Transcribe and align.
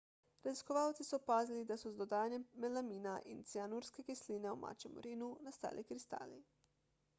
raziskovalci 0.45 1.05
so 1.09 1.17
opazili 1.19 1.65
da 1.71 1.77
so 1.81 1.91
z 1.97 1.99
dodajanjem 1.99 2.45
melamina 2.63 3.13
in 3.35 3.45
cianurske 3.51 4.07
kisline 4.09 4.55
v 4.57 4.59
mačjem 4.67 4.99
urinu 5.03 5.31
nastali 5.49 5.89
kristali 5.93 6.45